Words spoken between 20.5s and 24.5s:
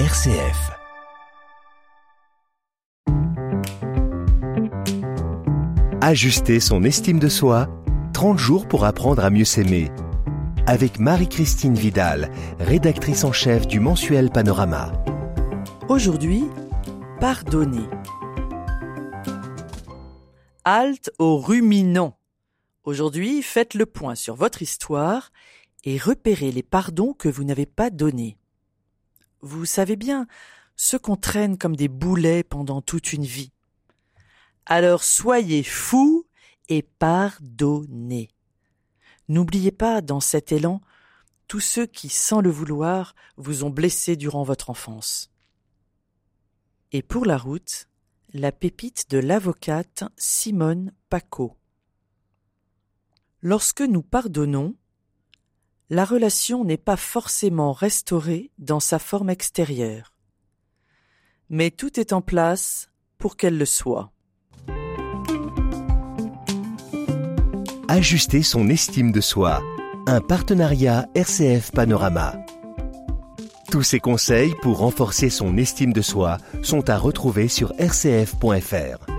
Halte au ruminant. Aujourd'hui, faites le point sur